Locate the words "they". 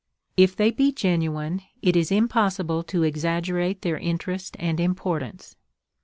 0.55-0.71